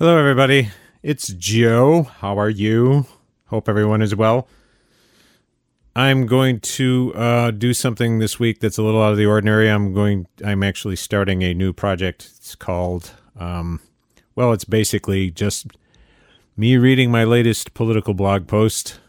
[0.00, 0.70] Hello, everybody.
[1.02, 2.04] It's Joe.
[2.04, 3.04] How are you?
[3.48, 4.48] Hope everyone is well.
[5.94, 9.68] I'm going to uh, do something this week that's a little out of the ordinary.
[9.68, 10.26] I'm going.
[10.42, 12.30] I'm actually starting a new project.
[12.38, 13.12] It's called.
[13.38, 13.82] Um,
[14.34, 15.66] well, it's basically just
[16.56, 19.00] me reading my latest political blog post.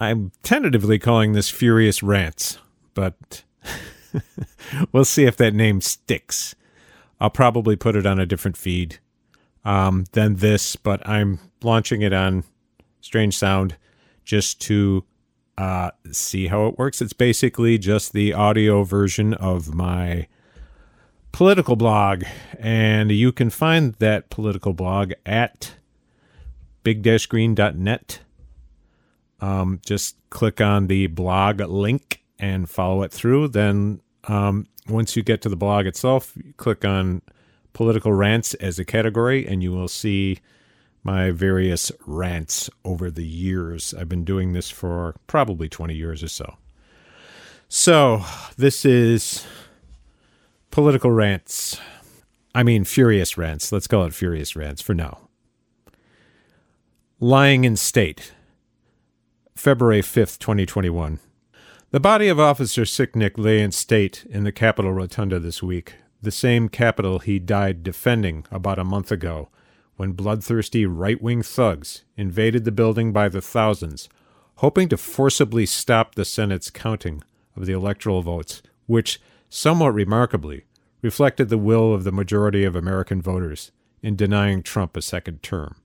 [0.00, 2.58] I'm tentatively calling this Furious Rants,
[2.94, 3.44] but
[4.92, 6.56] we'll see if that name sticks.
[7.20, 8.98] I'll probably put it on a different feed
[9.64, 12.44] um, than this, but I'm launching it on
[13.00, 13.76] Strange Sound
[14.24, 15.04] just to
[15.58, 17.00] uh, see how it works.
[17.00, 20.26] It's basically just the audio version of my
[21.32, 22.24] political blog,
[22.58, 25.74] and you can find that political blog at
[26.82, 28.20] big-green.net.
[29.40, 33.48] Um, just click on the blog link and follow it through.
[33.48, 37.22] Then, um, once you get to the blog itself, click on
[37.72, 40.38] political rants as a category, and you will see
[41.02, 43.92] my various rants over the years.
[43.94, 46.56] I've been doing this for probably 20 years or so.
[47.68, 48.24] So,
[48.56, 49.46] this is
[50.70, 51.80] political rants.
[52.54, 53.72] I mean, furious rants.
[53.72, 55.28] Let's call it furious rants for now.
[57.18, 58.32] Lying in State,
[59.54, 61.18] February 5th, 2021.
[61.92, 66.30] The body of Officer Sicknick lay in state in the Capitol Rotunda this week, the
[66.30, 69.48] same Capitol he died defending about a month ago
[69.96, 74.08] when bloodthirsty right wing thugs invaded the building by the thousands,
[74.56, 77.22] hoping to forcibly stop the Senate's counting
[77.56, 79.20] of the electoral votes, which,
[79.50, 80.64] somewhat remarkably,
[81.02, 83.72] reflected the will of the majority of American voters
[84.02, 85.76] in denying Trump a second term.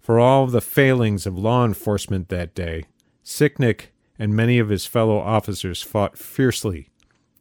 [0.00, 2.84] For all the failings of law enforcement that day,
[3.24, 3.86] Sicknick
[4.18, 6.90] and many of his fellow officers fought fiercely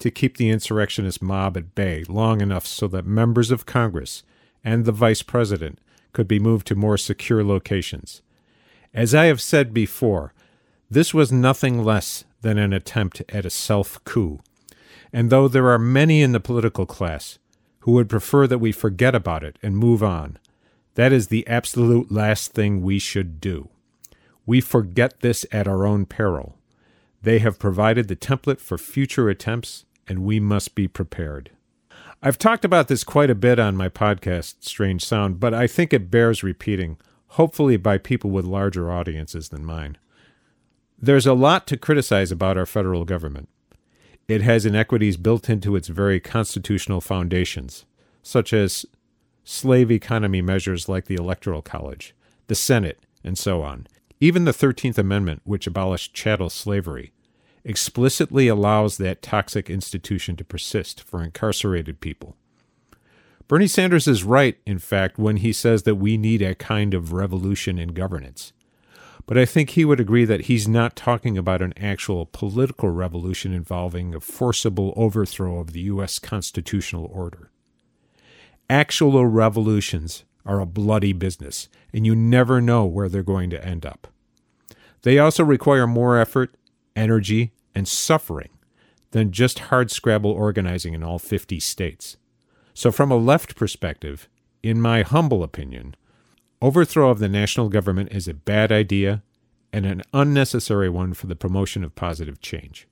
[0.00, 4.22] to keep the insurrectionist mob at bay long enough so that members of Congress
[4.64, 5.78] and the vice president
[6.12, 8.22] could be moved to more secure locations.
[8.92, 10.32] As I have said before,
[10.90, 14.40] this was nothing less than an attempt at a self coup.
[15.12, 17.38] And though there are many in the political class
[17.80, 20.38] who would prefer that we forget about it and move on,
[20.94, 23.68] that is the absolute last thing we should do.
[24.44, 26.56] We forget this at our own peril.
[27.22, 31.52] They have provided the template for future attempts, and we must be prepared.
[32.20, 35.92] I've talked about this quite a bit on my podcast, Strange Sound, but I think
[35.92, 36.98] it bears repeating,
[37.28, 39.96] hopefully by people with larger audiences than mine.
[40.98, 43.48] There's a lot to criticize about our federal government.
[44.26, 47.86] It has inequities built into its very constitutional foundations,
[48.20, 48.84] such as
[49.44, 52.16] slave economy measures like the Electoral College,
[52.48, 53.86] the Senate, and so on.
[54.18, 57.12] Even the 13th Amendment, which abolished chattel slavery,
[57.64, 62.36] explicitly allows that toxic institution to persist for incarcerated people.
[63.48, 67.12] Bernie Sanders is right, in fact, when he says that we need a kind of
[67.12, 68.52] revolution in governance.
[69.26, 73.52] But I think he would agree that he's not talking about an actual political revolution
[73.52, 76.18] involving a forcible overthrow of the U.S.
[76.18, 77.50] constitutional order.
[78.68, 83.84] Actual revolutions are a bloody business, and you never know where they're going to end
[83.84, 84.08] up.
[85.02, 86.54] They also require more effort
[87.00, 88.50] energy, and suffering
[89.12, 92.16] than just hard scrabble organizing in all 50 states.
[92.74, 94.28] So, from a left perspective,
[94.62, 95.96] in my humble opinion,
[96.62, 99.22] overthrow of the national government is a bad idea
[99.72, 102.86] and an unnecessary one for the promotion of positive change.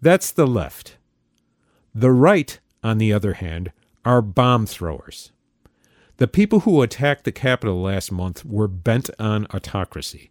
[0.00, 0.96] That's the left.
[1.94, 3.72] The right, on the other hand,
[4.04, 5.32] are bomb throwers.
[6.18, 10.30] The people who attacked the Capitol last month were bent on autocracy.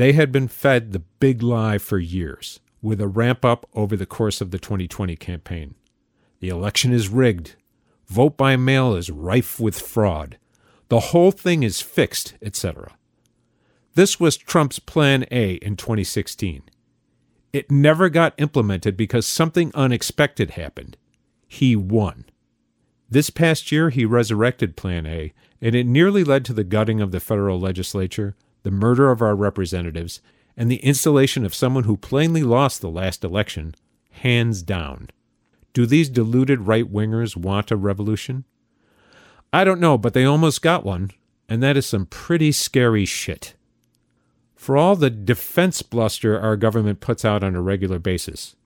[0.00, 4.06] They had been fed the big lie for years, with a ramp up over the
[4.06, 5.74] course of the 2020 campaign.
[6.38, 7.56] The election is rigged.
[8.06, 10.38] Vote by mail is rife with fraud.
[10.88, 12.96] The whole thing is fixed, etc.
[13.92, 16.62] This was Trump's Plan A in 2016.
[17.52, 20.96] It never got implemented because something unexpected happened.
[21.46, 22.24] He won.
[23.10, 27.10] This past year, he resurrected Plan A, and it nearly led to the gutting of
[27.10, 30.20] the federal legislature, the murder of our representatives,
[30.56, 33.74] and the installation of someone who plainly lost the last election,
[34.10, 35.08] hands down.
[35.72, 38.44] Do these deluded right wingers want a revolution?
[39.52, 41.10] I don't know, but they almost got one,
[41.48, 43.54] and that is some pretty scary shit.
[44.54, 48.56] For all the defense bluster our government puts out on a regular basis,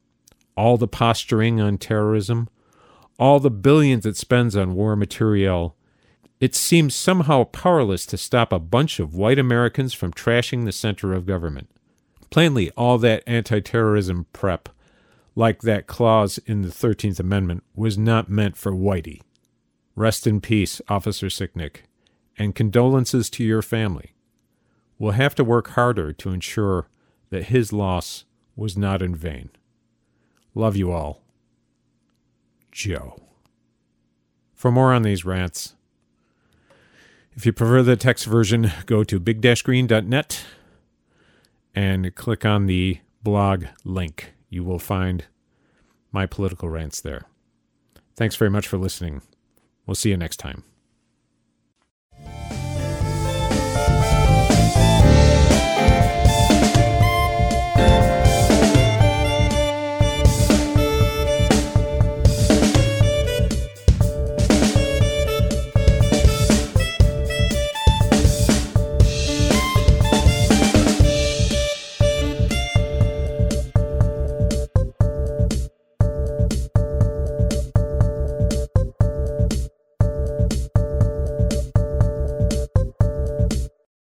[0.56, 2.48] all the posturing on terrorism,
[3.18, 5.76] all the billions it spends on war materiel,
[6.44, 11.14] it seems somehow powerless to stop a bunch of white Americans from trashing the center
[11.14, 11.70] of government.
[12.28, 14.68] Plainly, all that anti terrorism prep,
[15.34, 19.22] like that clause in the 13th Amendment, was not meant for Whitey.
[19.96, 21.76] Rest in peace, Officer Sicknick,
[22.36, 24.12] and condolences to your family.
[24.98, 26.88] We'll have to work harder to ensure
[27.30, 29.48] that his loss was not in vain.
[30.54, 31.22] Love you all.
[32.70, 33.16] Joe.
[34.52, 35.74] For more on these rants,
[37.36, 40.44] if you prefer the text version, go to big-green.net
[41.74, 44.34] and click on the blog link.
[44.48, 45.24] You will find
[46.12, 47.26] my political rants there.
[48.16, 49.22] Thanks very much for listening.
[49.86, 50.62] We'll see you next time.